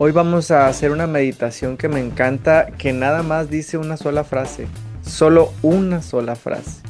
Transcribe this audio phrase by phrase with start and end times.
[0.00, 4.22] Hoy vamos a hacer una meditación que me encanta, que nada más dice una sola
[4.22, 4.68] frase,
[5.02, 6.82] solo una sola frase.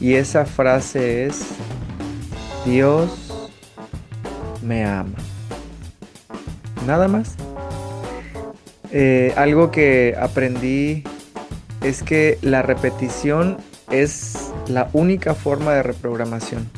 [0.00, 1.40] Y esa frase es,
[2.66, 3.48] Dios
[4.62, 5.16] me ama.
[6.86, 7.36] Nada más.
[8.92, 11.04] Eh, algo que aprendí
[11.80, 13.56] es que la repetición
[13.90, 16.68] es la única forma de reprogramación.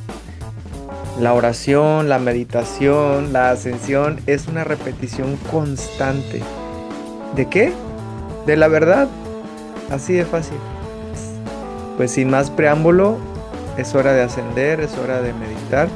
[1.20, 6.42] La oración, la meditación, la ascensión es una repetición constante.
[7.36, 7.72] ¿De qué?
[8.46, 9.08] De la verdad.
[9.90, 10.58] Así de fácil.
[11.96, 13.18] Pues sin más preámbulo,
[13.76, 15.88] es hora de ascender, es hora de meditar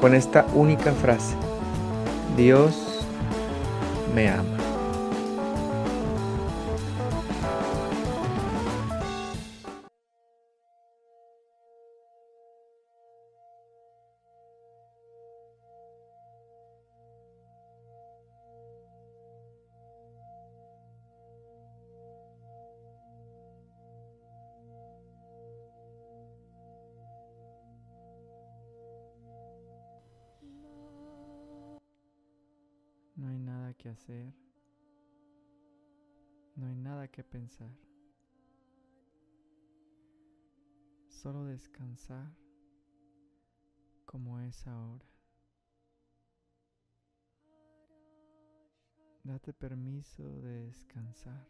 [0.00, 1.34] con esta única frase.
[2.36, 3.04] Dios
[4.14, 4.63] me ama.
[36.56, 37.70] No hay nada que pensar.
[41.08, 42.32] Solo descansar
[44.04, 45.06] como es ahora.
[49.24, 51.48] Date permiso de descansar,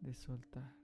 [0.00, 0.76] de soltar.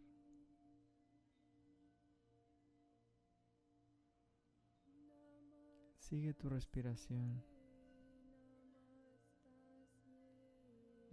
[5.98, 7.55] Sigue tu respiración.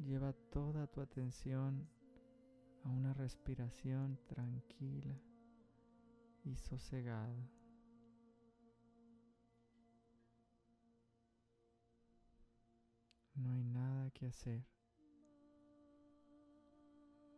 [0.05, 1.87] Lleva toda tu atención
[2.83, 5.17] a una respiración tranquila
[6.43, 7.49] y sosegada.
[13.35, 14.65] No hay nada que hacer.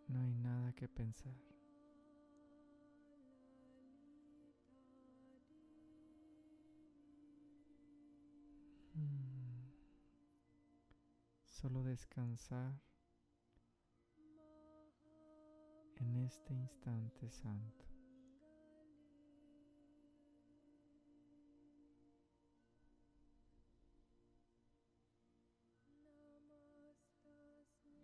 [0.08, 1.36] No hay nada que pensar.
[8.96, 9.35] Mm.
[11.62, 12.74] Solo descansar
[15.96, 17.86] en este instante santo.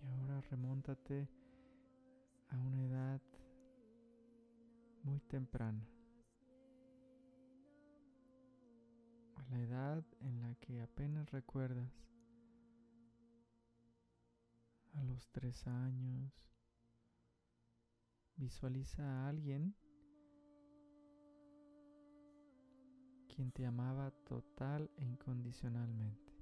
[0.02, 1.28] Y ahora remóntate
[2.48, 3.22] a una edad
[5.04, 5.86] muy temprana.
[9.36, 12.11] A la edad en la que apenas recuerdas.
[14.94, 16.32] A los tres años.
[18.36, 19.76] Visualiza a alguien
[23.28, 26.34] quien te amaba total e incondicionalmente.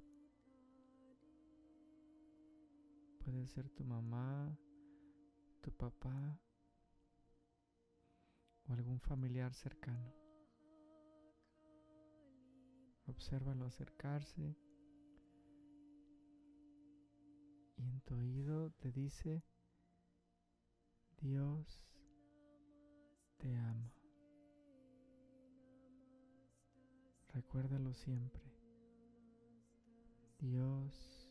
[3.24, 4.58] Puede ser tu mamá,
[5.60, 6.38] tu papá
[8.66, 10.12] o algún familiar cercano.
[13.06, 14.56] Obsérvalo acercarse
[17.80, 19.42] y en tu oído te dice,
[21.22, 21.82] Dios
[23.38, 23.90] te ama.
[27.28, 28.42] Recuérdalo siempre.
[30.38, 31.30] Dios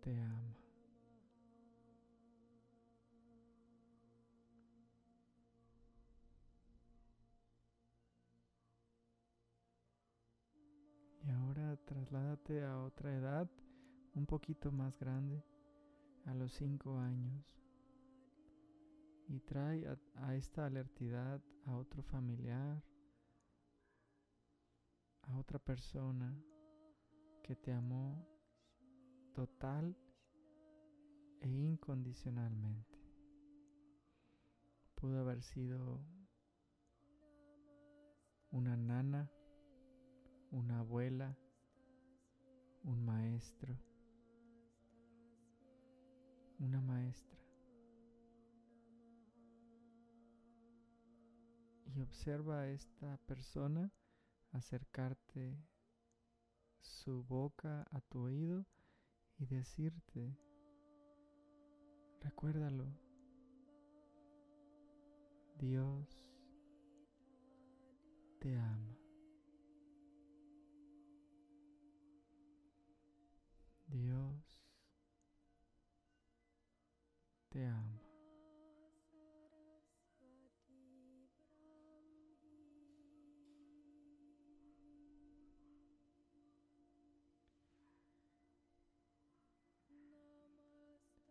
[0.00, 0.56] te ama.
[11.22, 13.50] Y ahora trasládate a otra edad
[14.14, 15.44] un poquito más grande,
[16.26, 17.60] a los cinco años,
[19.28, 22.82] y trae a, esta alertidad a otro familiar,
[25.22, 26.36] a otra persona
[27.42, 28.26] que te amó
[29.32, 29.96] total
[31.40, 32.98] e incondicionalmente.
[34.96, 36.04] Pudo haber sido
[38.50, 39.30] una nana,
[40.50, 41.36] una abuela,
[42.82, 43.78] un maestro,
[46.60, 47.38] una maestra.
[51.86, 53.90] Y observa a esta persona
[54.52, 55.58] acercarte
[56.80, 58.66] su boca a tu oído
[59.38, 60.36] y decirte,
[62.20, 62.86] recuérdalo,
[65.58, 66.22] Dios
[68.38, 68.96] te ama.
[73.88, 74.49] Dios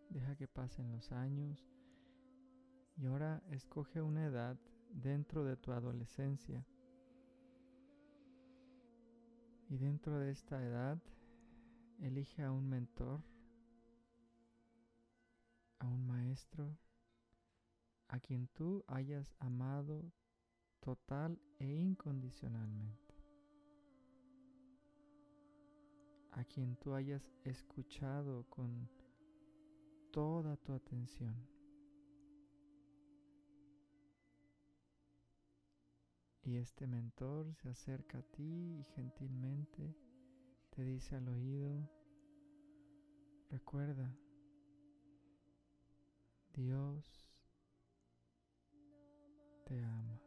[0.10, 1.66] Deja que pasen los años
[2.98, 4.60] y ahora escoge una edad
[4.92, 6.66] dentro de tu adolescencia.
[9.70, 11.00] Y dentro de esta edad,
[12.00, 13.29] elige a un mentor
[15.80, 16.78] a un maestro,
[18.08, 20.12] a quien tú hayas amado
[20.80, 23.16] total e incondicionalmente.
[26.32, 28.90] A quien tú hayas escuchado con
[30.12, 31.36] toda tu atención.
[36.44, 39.96] Y este mentor se acerca a ti y gentilmente
[40.72, 41.88] te dice al oído,
[43.50, 44.16] recuerda,
[46.60, 47.06] Dios
[49.64, 50.22] te ama.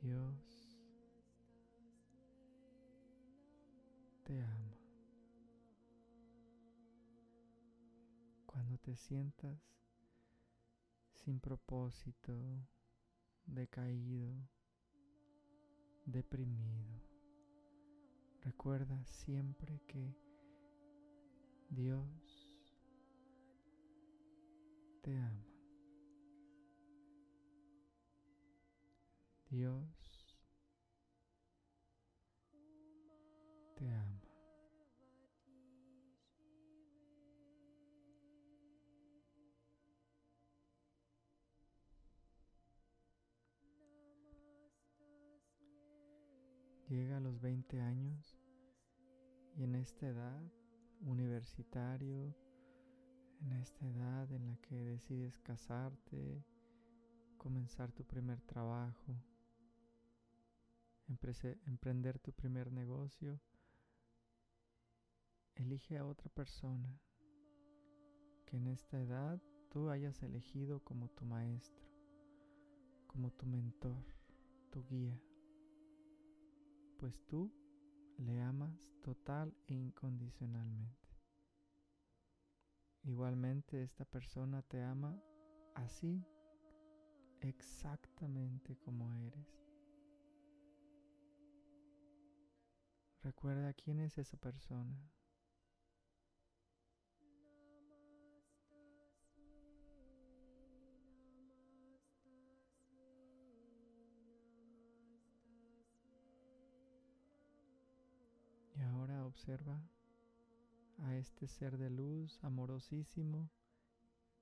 [0.00, 0.82] Dios
[4.24, 4.80] te ama.
[8.44, 9.60] Cuando te sientas
[11.12, 12.66] sin propósito,
[13.46, 14.34] decaído,
[16.04, 17.00] deprimido,
[18.40, 20.27] recuerda siempre que
[21.70, 22.08] Dios
[25.02, 25.46] te ama.
[29.50, 30.34] Dios
[33.76, 34.18] te ama.
[46.88, 48.38] Llega a los 20 años
[49.54, 50.40] y en esta edad,
[51.00, 52.34] universitario,
[53.40, 56.44] en esta edad en la que decides casarte,
[57.36, 59.16] comenzar tu primer trabajo,
[61.66, 63.40] emprender tu primer negocio,
[65.54, 67.00] elige a otra persona.
[68.44, 71.86] Que en esta edad tú hayas elegido como tu maestro,
[73.06, 74.02] como tu mentor,
[74.70, 75.20] tu guía,
[76.98, 77.52] pues tú
[78.18, 81.08] le amas total e incondicionalmente.
[83.04, 85.16] Igualmente esta persona te ama
[85.74, 86.24] así
[87.40, 89.64] exactamente como eres.
[93.22, 94.98] Recuerda quién es esa persona.
[109.28, 109.80] Observa
[110.98, 113.50] a este ser de luz amorosísimo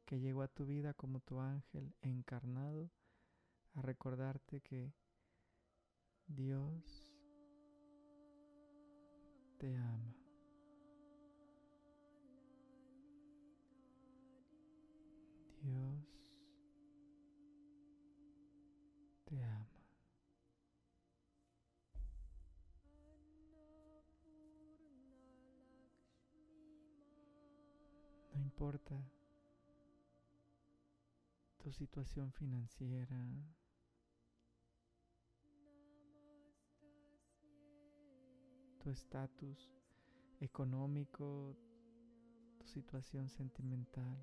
[0.06, 2.90] que llegó a tu vida como tu ángel encarnado
[3.74, 4.94] a recordarte que
[6.28, 7.12] Dios
[9.58, 10.14] te ama.
[15.62, 16.06] Dios
[19.24, 19.65] te ama.
[28.46, 28.94] Importa
[31.58, 33.20] tu situación financiera,
[38.78, 39.60] tu estatus
[40.38, 41.56] económico,
[42.60, 44.16] tu situación sentimental.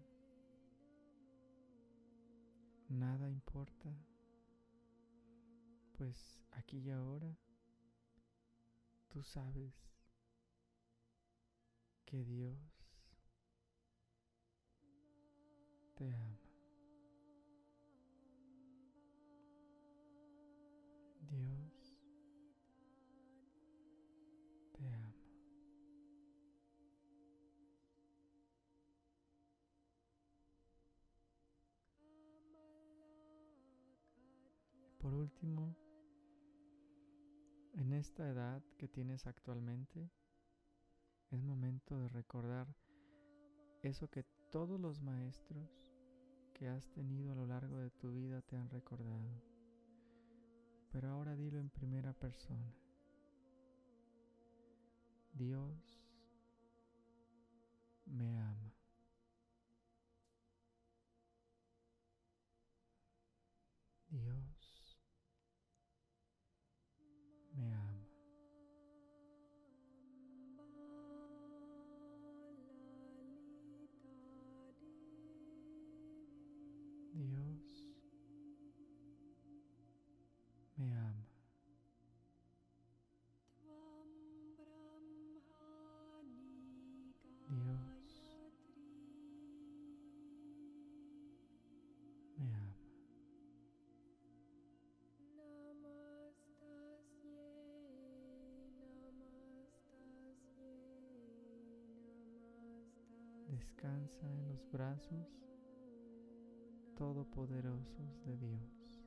[2.88, 3.90] Nada importa,
[5.98, 7.36] pues aquí y ahora
[9.10, 9.74] tú sabes
[12.06, 12.73] que Dios
[16.04, 16.38] te ama.
[21.30, 21.98] Dios
[24.74, 25.16] te ama.
[34.98, 35.74] Por último,
[37.76, 40.12] en esta edad que tienes actualmente,
[41.32, 42.76] es momento de recordar
[43.82, 45.93] eso que todos los maestros
[46.64, 49.44] que has tenido a lo largo de tu vida te han recordado.
[50.94, 52.74] Pero ahora dilo en primera persona.
[55.34, 56.00] Dios
[58.06, 58.74] me ama.
[64.08, 64.53] Dios
[103.64, 105.26] Descansa en los brazos
[106.98, 109.02] todopoderosos de Dios.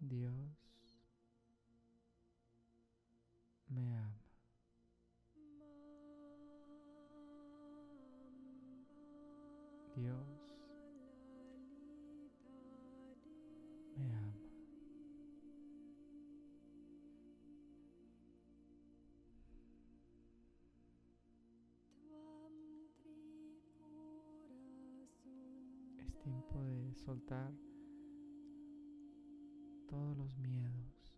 [0.00, 0.34] Dios
[3.68, 4.23] me ama.
[26.94, 27.52] Soltar
[29.88, 31.12] todos los miedos,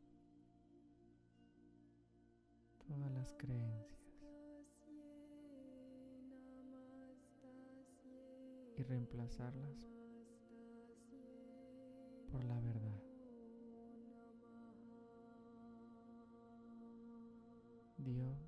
[2.87, 3.97] todas las creencias
[8.76, 9.88] y reemplazarlas
[12.30, 13.02] por la verdad.
[17.99, 18.46] Dios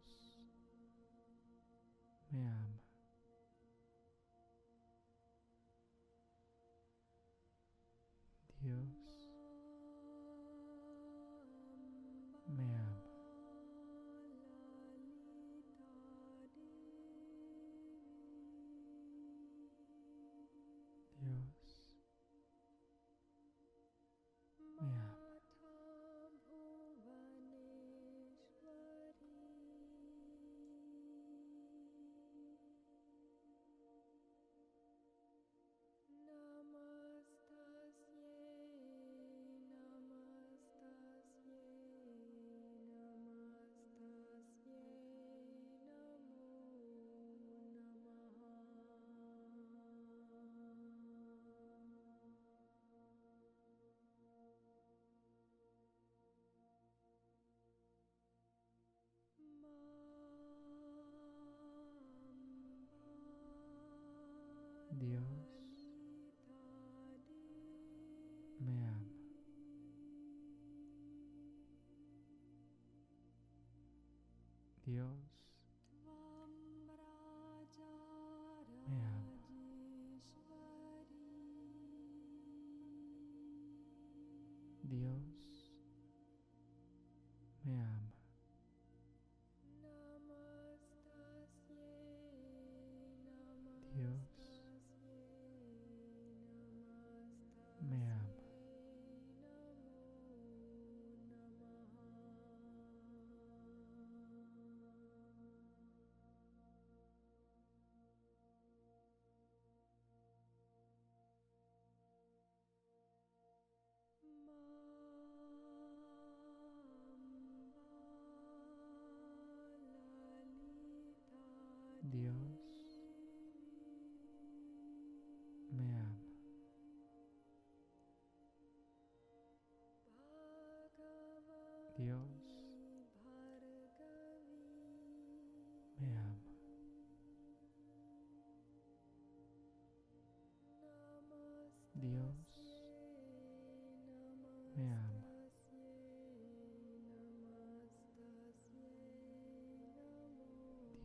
[74.89, 75.28] here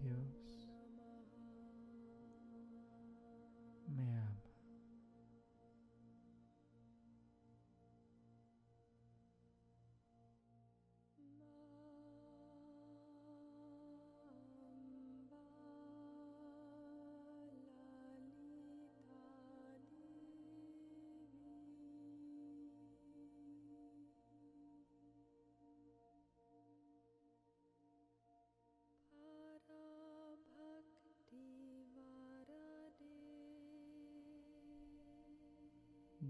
[0.03, 0.42] Yeah.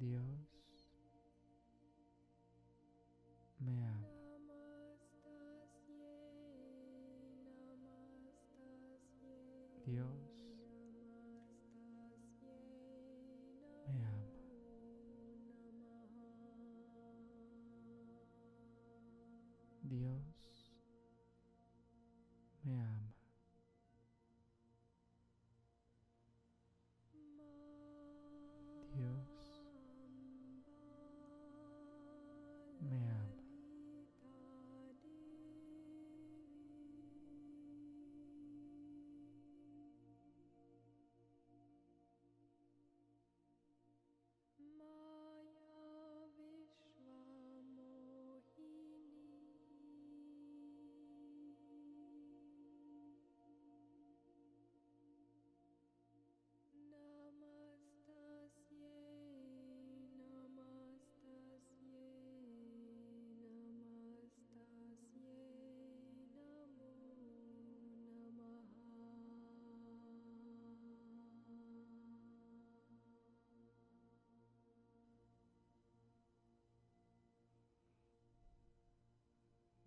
[0.03, 0.21] Dios
[3.57, 4.09] me ama.
[9.85, 10.32] Dios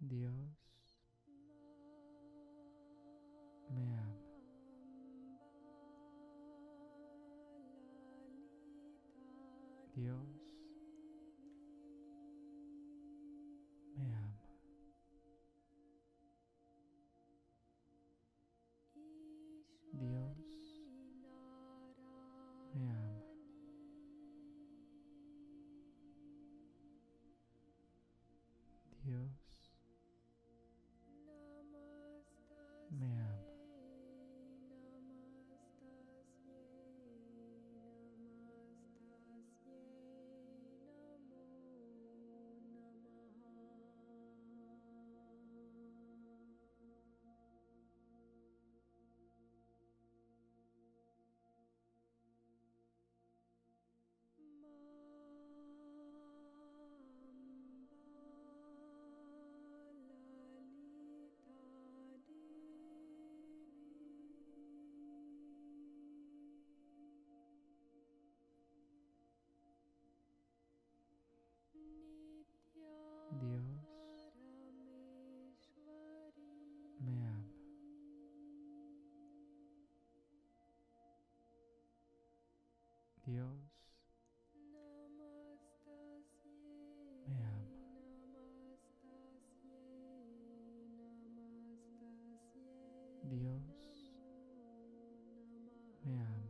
[0.09, 0.33] Dios
[3.71, 4.17] me ama.
[9.95, 10.36] Dios
[93.29, 93.61] Dios
[96.05, 96.46] me ama.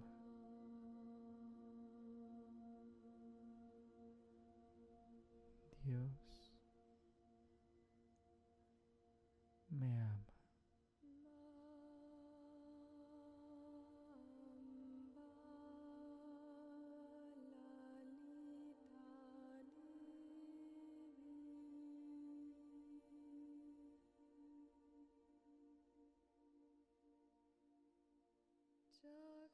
[29.06, 29.45] so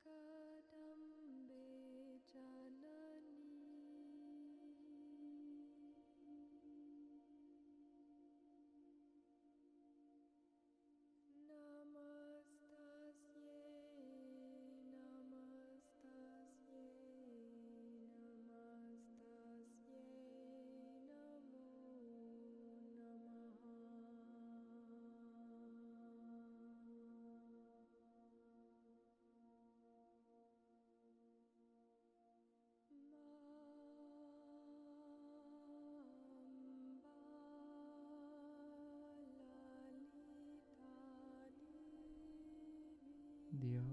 [43.63, 43.85] Dios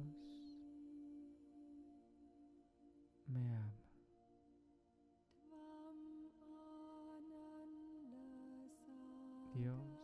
[3.27, 3.71] me ama.
[9.53, 9.98] Dios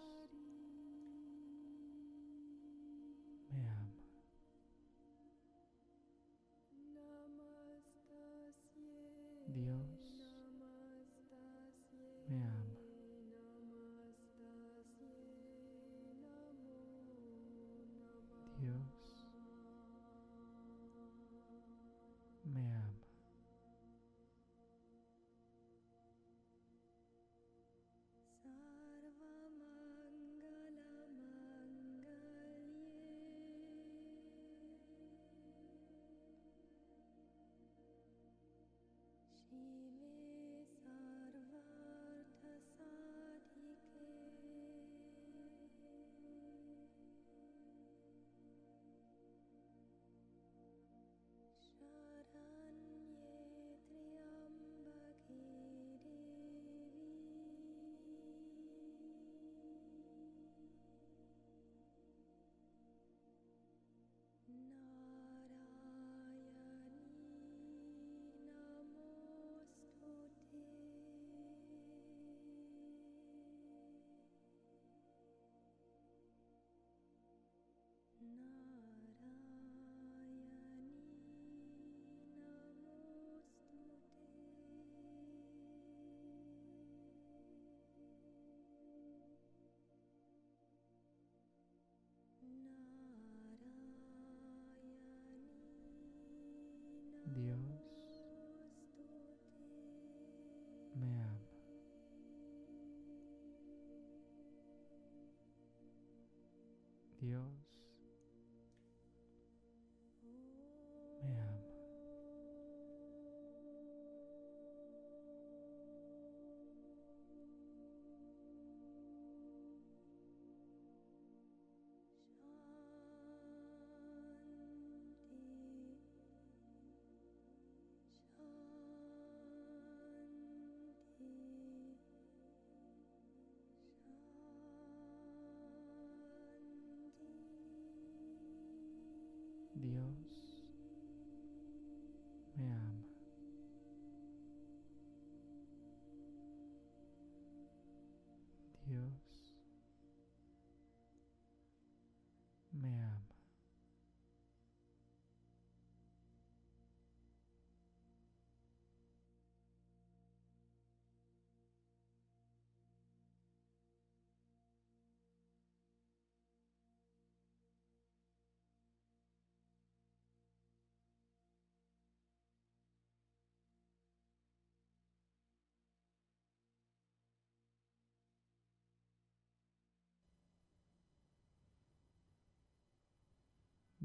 [107.25, 107.64] 되어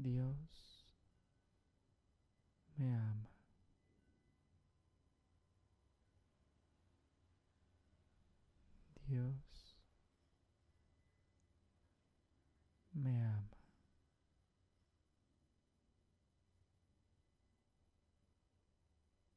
[0.01, 0.35] Dios
[2.77, 3.30] me ama.